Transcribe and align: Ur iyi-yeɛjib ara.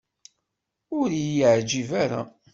Ur 0.99 1.09
iyi-yeɛjib 1.13 1.89
ara. 2.03 2.21